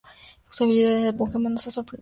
[0.49, 1.89] Su habilidad en el empuje manos era sorprendente.